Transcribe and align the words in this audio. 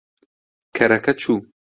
کەرەکە 0.75 1.13
چوو. 1.21 1.35